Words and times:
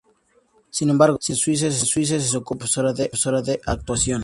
Sin 0.71 0.89
embargo, 0.89 1.19
en 1.29 1.35
Suiza 1.35 1.69
se 2.19 2.35
ocupó 2.37 2.57
como 2.65 2.93
profesora 3.11 3.41
de 3.43 3.61
actuación. 3.67 4.19